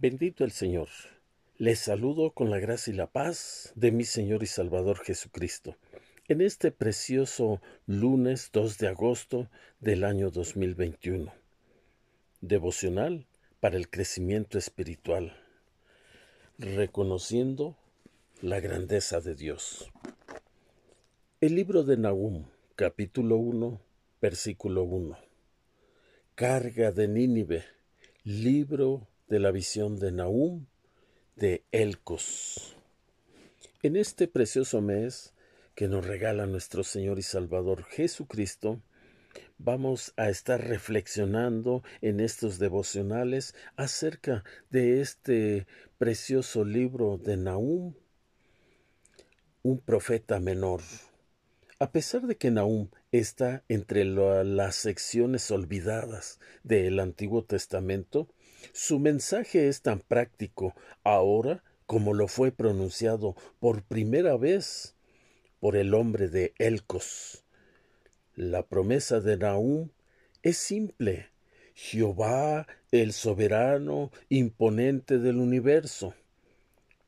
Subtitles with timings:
[0.00, 0.88] Bendito el Señor.
[1.58, 5.76] Les saludo con la gracia y la paz de mi Señor y Salvador Jesucristo.
[6.26, 11.30] En este precioso lunes 2 de agosto del año 2021.
[12.40, 13.26] Devocional
[13.60, 15.36] para el crecimiento espiritual.
[16.56, 17.76] Reconociendo
[18.40, 19.90] la grandeza de Dios.
[21.42, 23.78] El libro de Nahum, capítulo 1,
[24.22, 25.18] versículo 1.
[26.36, 27.64] Carga de Nínive,
[28.24, 30.66] libro de la visión de Nahum
[31.36, 32.76] de Elcos.
[33.82, 35.32] En este precioso mes
[35.76, 38.82] que nos regala nuestro Señor y Salvador Jesucristo,
[39.56, 47.94] vamos a estar reflexionando en estos devocionales acerca de este precioso libro de Nahum,
[49.62, 50.80] un profeta menor.
[51.78, 58.28] A pesar de que Nahum está entre las secciones olvidadas del Antiguo Testamento,
[58.72, 60.74] su mensaje es tan práctico
[61.04, 64.94] ahora como lo fue pronunciado por primera vez
[65.58, 67.44] por el hombre de Elcos.
[68.34, 69.90] La promesa de Nahum
[70.42, 71.30] es simple.
[71.74, 76.14] Jehová, el soberano, imponente del universo.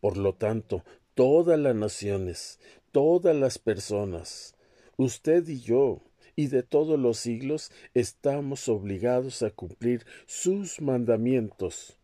[0.00, 2.58] Por lo tanto, todas las naciones,
[2.92, 4.54] todas las personas,
[4.96, 6.02] usted y yo,
[6.36, 11.98] y de todos los siglos estamos obligados a cumplir sus mandamientos.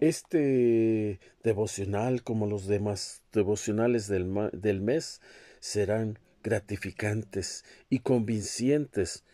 [0.00, 5.20] Este devocional, como los demás devocionales del, del mes,
[5.60, 9.24] serán gratificantes y convincentes,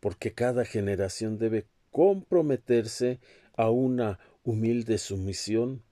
[0.00, 3.20] porque cada generación debe comprometerse
[3.56, 5.82] a una humilde sumisión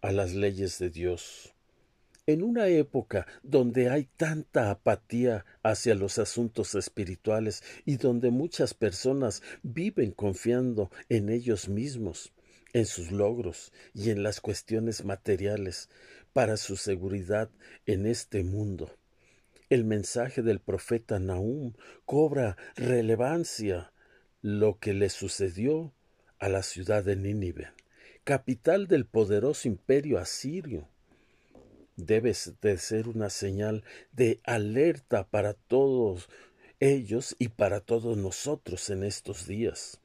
[0.00, 1.54] a las leyes de Dios.
[2.26, 9.42] En una época donde hay tanta apatía hacia los asuntos espirituales y donde muchas personas
[9.62, 12.32] viven confiando en ellos mismos,
[12.72, 15.88] en sus logros y en las cuestiones materiales
[16.32, 17.50] para su seguridad
[17.86, 18.94] en este mundo.
[19.70, 21.72] El mensaje del profeta Nahum
[22.04, 23.92] cobra relevancia
[24.42, 25.94] lo que le sucedió
[26.38, 27.72] a la ciudad de Nínive,
[28.24, 30.89] capital del poderoso imperio asirio
[32.06, 36.28] debes de ser una señal de alerta para todos
[36.80, 40.00] ellos y para todos nosotros en estos días.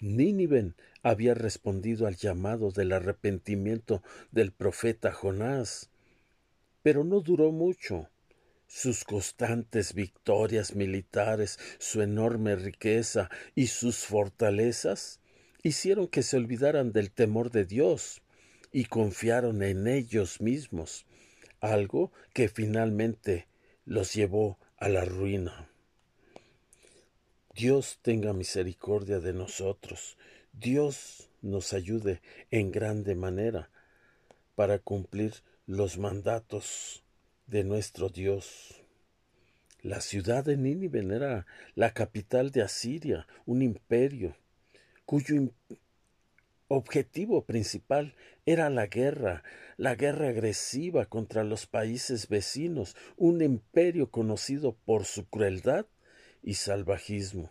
[0.00, 4.02] Nínive había respondido al llamado del arrepentimiento
[4.32, 5.88] del profeta Jonás,
[6.82, 8.10] pero no duró mucho.
[8.66, 15.20] Sus constantes victorias militares, su enorme riqueza y sus fortalezas
[15.62, 18.22] hicieron que se olvidaran del temor de Dios
[18.72, 21.06] y confiaron en ellos mismos
[21.72, 23.46] algo que finalmente
[23.84, 25.68] los llevó a la ruina.
[27.54, 30.18] Dios tenga misericordia de nosotros.
[30.52, 33.70] Dios nos ayude en grande manera
[34.54, 35.34] para cumplir
[35.66, 37.02] los mandatos
[37.46, 38.82] de nuestro Dios.
[39.82, 44.36] La ciudad de Nínive era la capital de Asiria, un imperio
[45.04, 45.36] cuyo
[46.68, 48.14] objetivo principal
[48.46, 49.42] era la guerra,
[49.76, 55.86] la guerra agresiva contra los países vecinos, un imperio conocido por su crueldad
[56.42, 57.50] y salvajismo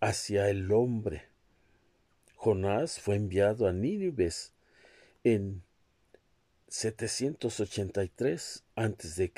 [0.00, 1.28] hacia el hombre.
[2.34, 4.30] Jonás fue enviado a Nínive
[5.22, 5.62] en
[6.68, 9.32] 783 a.C.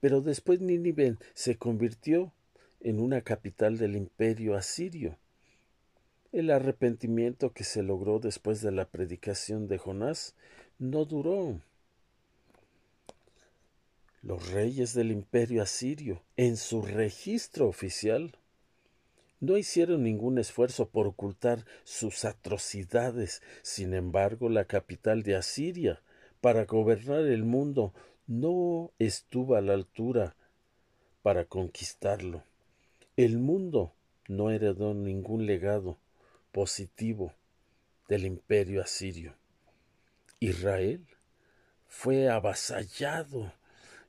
[0.00, 2.32] Pero después Nínive se convirtió
[2.80, 5.18] en una capital del imperio asirio.
[6.32, 10.36] El arrepentimiento que se logró después de la predicación de Jonás
[10.78, 11.60] no duró.
[14.22, 18.36] Los reyes del imperio asirio, en su registro oficial,
[19.40, 23.42] no hicieron ningún esfuerzo por ocultar sus atrocidades.
[23.62, 26.00] Sin embargo, la capital de Asiria,
[26.40, 27.92] para gobernar el mundo,
[28.28, 30.36] no estuvo a la altura
[31.22, 32.44] para conquistarlo.
[33.16, 33.92] El mundo
[34.28, 35.98] no heredó ningún legado
[36.52, 37.34] positivo
[38.08, 39.34] del imperio asirio.
[40.40, 41.06] Israel
[41.86, 43.52] fue avasallado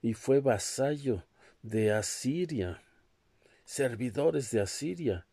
[0.01, 1.25] y fue vasallo
[1.61, 2.81] de Asiria,
[3.65, 5.27] servidores de Asiria,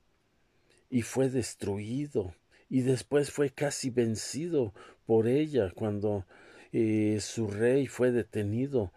[0.90, 2.34] y fue destruido,
[2.68, 4.74] y después fue casi vencido
[5.06, 6.26] por ella cuando
[6.72, 8.92] eh, su rey fue detenido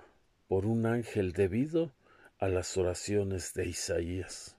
[0.47, 1.93] por un ángel debido
[2.39, 4.57] a las oraciones de Isaías.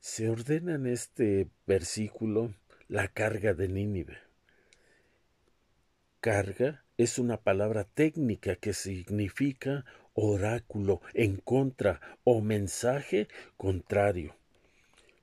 [0.00, 2.54] Se ordena en este versículo
[2.88, 4.16] la carga de Nínive.
[6.20, 14.34] Carga es una palabra técnica que significa oráculo en contra o mensaje contrario.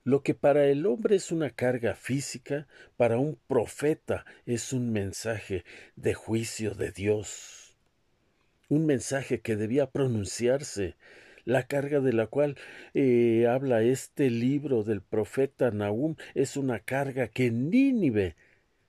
[0.03, 5.65] Lo que para el hombre es una carga física, para un profeta es un mensaje
[5.95, 7.75] de juicio de Dios.
[8.69, 10.95] Un mensaje que debía pronunciarse,
[11.47, 12.57] la carga de la cual
[12.93, 18.35] eh, habla este libro del profeta Nahum es una carga que Nínive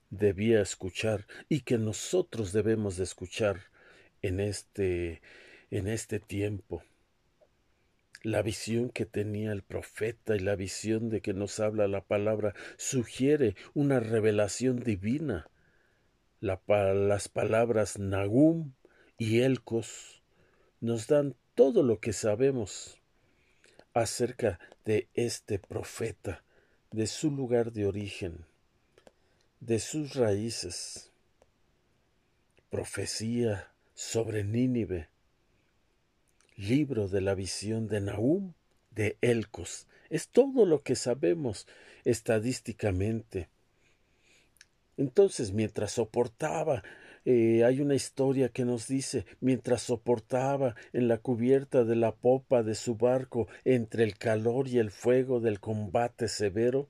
[0.09, 3.61] debía escuchar y que nosotros debemos de escuchar
[4.21, 5.21] en este
[5.71, 6.83] en este tiempo
[8.23, 12.55] la visión que tenía el profeta y la visión de que nos habla la palabra
[12.75, 15.49] sugiere una revelación divina.
[16.41, 18.73] las palabras Nagum
[19.17, 20.21] y Elcos
[20.81, 22.97] nos dan todo lo que sabemos
[23.93, 26.41] acerca de este profeta,
[26.91, 28.45] de su lugar de origen,
[29.59, 31.11] de sus raíces.
[32.69, 35.09] Profecía sobre Nínive,
[36.55, 38.53] libro de la visión de Nahum
[38.91, 39.85] de Elcos.
[40.09, 41.67] Es todo lo que sabemos
[42.05, 43.49] estadísticamente.
[44.95, 46.83] Entonces, mientras soportaba,
[47.25, 52.63] eh, hay una historia que nos dice, mientras soportaba en la cubierta de la popa
[52.63, 56.89] de su barco entre el calor y el fuego del combate severo,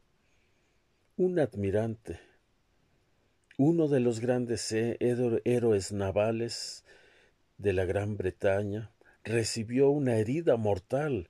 [1.18, 2.20] un admirante,
[3.58, 6.86] uno de los grandes héroes navales
[7.58, 8.92] de la Gran Bretaña,
[9.24, 11.30] recibió una herida mortal.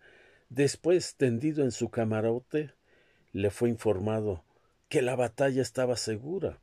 [0.50, 2.72] Después, tendido en su camarote,
[3.34, 4.44] le fue informado
[4.90, 6.60] que la batalla estaba segura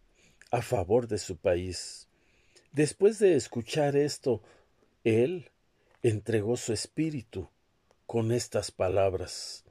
[0.50, 2.05] a favor de su país.
[2.76, 4.42] Después de escuchar esto,
[5.02, 5.50] él
[6.02, 7.48] entregó su espíritu
[8.04, 9.64] con estas palabras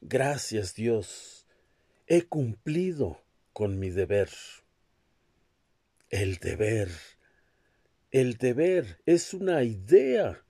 [0.00, 1.46] Gracias Dios,
[2.06, 3.20] he cumplido
[3.52, 4.30] con mi deber.
[6.08, 6.88] El deber.
[8.10, 10.42] El deber es una idea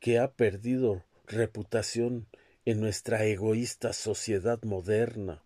[0.00, 2.26] que ha perdido reputación
[2.64, 5.44] en nuestra egoísta sociedad moderna.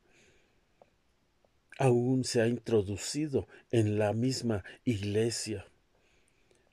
[1.79, 5.67] Aún se ha introducido en la misma iglesia.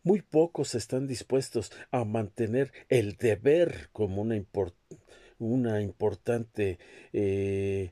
[0.03, 6.79] Muy pocos están dispuestos a mantener el deber como una, importante
[7.11, 7.91] eh,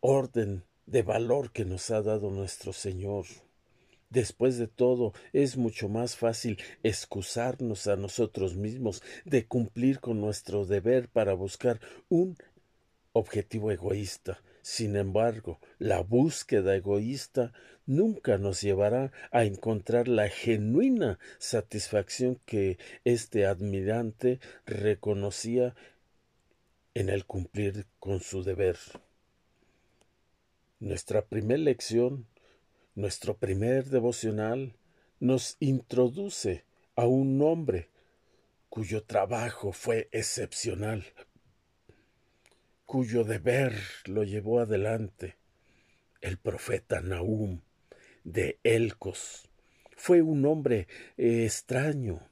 [0.00, 3.26] orden de valor que nos ha dado nuestro Señor.
[4.08, 10.64] Después de todo, es mucho más fácil excusarnos a nosotros mismos de cumplir con nuestro
[10.64, 12.36] deber para buscar un
[13.12, 14.40] objetivo egoísta.
[14.68, 17.52] Sin embargo, la búsqueda egoísta
[17.86, 25.76] nunca nos llevará a encontrar la genuina satisfacción que este admirante reconocía
[26.94, 28.76] en el cumplir con su deber.
[30.80, 32.26] Nuestra primera lección
[32.96, 34.74] nuestro primer devocional
[35.20, 36.64] nos introduce
[36.96, 37.88] a un hombre
[38.68, 41.04] cuyo trabajo fue excepcional,
[42.86, 43.74] cuyo deber
[44.06, 45.36] lo llevó adelante,
[46.20, 47.60] el profeta Nahum
[48.22, 49.48] de Elcos.
[49.96, 50.86] Fue un hombre
[51.16, 52.28] eh, extraño.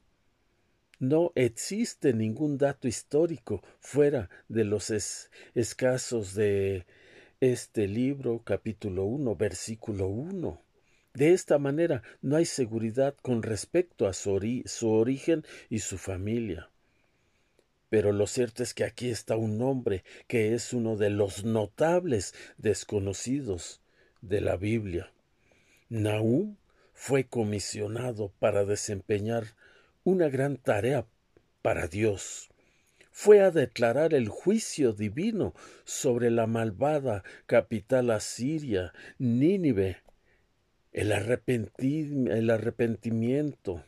[0.97, 4.91] No existe ningún dato histórico fuera de los
[5.53, 6.85] escasos de
[7.41, 10.61] este libro, capítulo 1, versículo 1.
[11.13, 16.69] De esta manera no hay seguridad con respecto a su, su, origen y su familia.
[17.95, 22.35] Pero lo cierto es que aquí está un hombre que es uno de los notables
[22.57, 23.79] desconocidos
[24.19, 25.13] de la Biblia.
[25.87, 26.57] Nahum
[26.93, 29.55] fue comisionado para desempeñar
[30.03, 31.05] una gran tarea
[31.61, 32.49] para Dios
[33.11, 35.53] fue a declarar el juicio divino
[35.85, 39.99] sobre la malvada capital asiria, Nínive,
[40.91, 43.85] el, el arrepentimiento,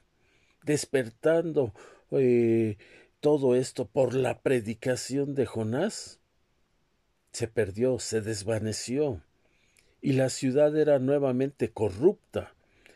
[0.63, 1.73] despertando
[2.11, 2.77] eh,
[3.19, 6.19] todo esto por la predicación de Jonás.
[7.31, 9.21] Se perdió, se desvaneció,
[10.01, 12.53] y la ciudad era nuevamente corrupta.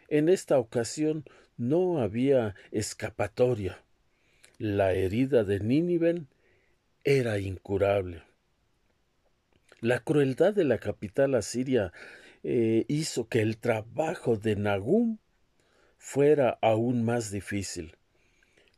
[0.08, 1.26] En esta ocasión
[1.58, 3.84] no había escapatoria.
[4.58, 6.24] La herida de Nínive
[7.04, 8.24] era incurable.
[9.80, 11.92] La crueldad de la capital asiria
[12.44, 15.18] eh, hizo que el trabajo de Nagum
[15.98, 17.96] fuera aún más difícil.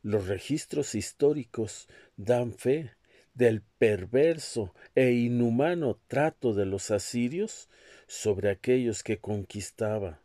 [0.03, 2.91] Los registros históricos dan fe
[3.33, 7.69] del perverso e inhumano trato de los asirios
[8.05, 10.19] sobre aquellos que conquistaba.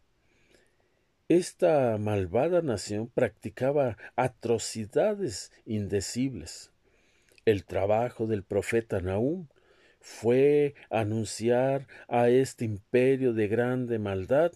[1.28, 6.73] Esta malvada nación practicaba atrocidades indecibles.
[7.44, 9.47] El trabajo del profeta Nahum
[10.00, 14.52] fue anunciar a este imperio de grande maldad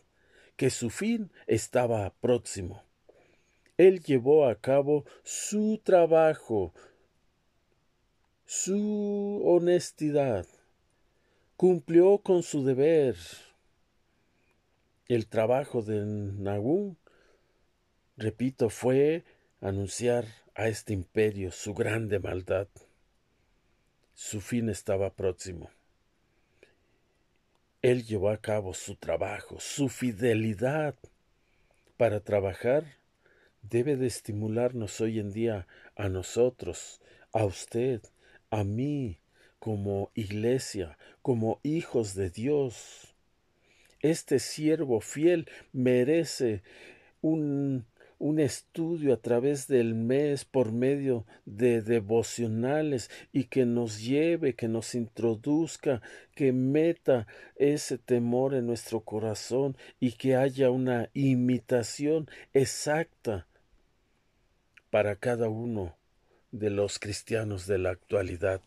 [0.57, 2.83] que su fin estaba próximo.
[3.79, 6.75] Él llevó a cabo su trabajo,
[8.45, 10.47] su honestidad,
[11.57, 13.17] cumplió con su deber.
[15.09, 16.97] El trabajo de Nahum,
[18.17, 19.25] repito, fue
[19.61, 22.69] anunciar a este imperio su grande maldad.
[24.13, 25.71] Su fin estaba próximo.
[27.81, 30.95] Él llevó a cabo su trabajo, su fidelidad
[31.97, 33.02] para trabajar
[33.63, 35.67] debe de estimularnos hoy en día
[35.97, 37.01] a nosotros,
[37.33, 38.03] a usted,
[38.51, 39.19] a mí,
[39.59, 43.15] como iglesia, como hijos de Dios.
[44.01, 46.63] Este siervo fiel merece
[47.21, 47.87] un
[48.23, 54.69] un estudio a través del mes por medio de devocionales y que nos lleve, que
[54.69, 56.01] nos introduzca,
[56.37, 57.27] que meta
[57.57, 63.49] ese temor en nuestro corazón y que haya una imitación exacta
[64.93, 65.97] para cada uno
[66.51, 68.61] de los cristianos de la actualidad.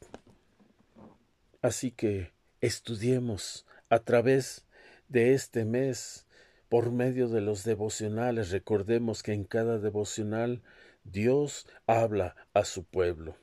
[1.61, 4.65] Así que estudiemos a través
[5.07, 6.25] de este mes
[6.67, 8.49] por medio de los devocionales.
[8.49, 10.63] Recordemos que en cada devocional
[11.03, 13.37] Dios habla a su pueblo.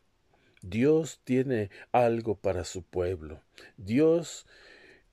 [0.61, 3.41] Dios tiene algo para su pueblo.
[3.77, 4.45] Dios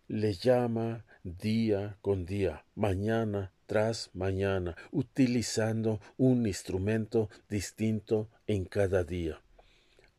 [0.10, 9.40] le llama día con día, mañana tras mañana, utilizando un instrumento distinto en cada día.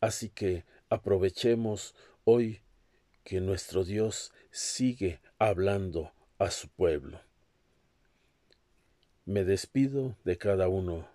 [0.01, 2.61] Así que aprovechemos hoy
[3.25, 7.21] que nuestro Dios sigue hablando a su pueblo.
[9.25, 11.09] Me despido de cada uno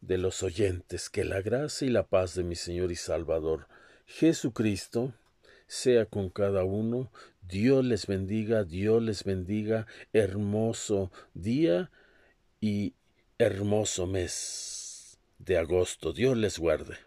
[0.00, 3.66] de los oyentes, que la gracia y la paz de mi Señor y Salvador
[4.06, 5.12] Jesucristo
[5.66, 7.10] sea con cada uno.
[7.48, 9.86] Dios les bendiga, Dios les bendiga.
[10.12, 11.90] Hermoso día
[12.60, 12.94] y
[13.38, 16.12] hermoso mes de agosto.
[16.12, 17.05] Dios les guarde.